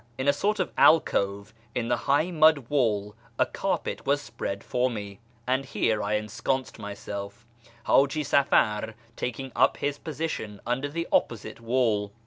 [0.17, 4.89] In a sort of alcove in the high mud wall a carpet was spread for
[4.89, 7.45] me, and here I ensconced myself,
[7.87, 12.11] H;iji Safar taking up his position under the opposite wall.